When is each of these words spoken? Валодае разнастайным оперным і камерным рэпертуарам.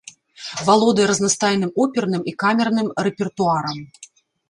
Валодае 0.69 1.05
разнастайным 1.11 1.71
оперным 1.85 2.21
і 2.35 2.37
камерным 2.47 2.87
рэпертуарам. 3.09 3.79